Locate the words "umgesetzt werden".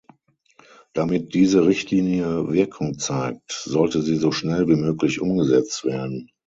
5.21-6.31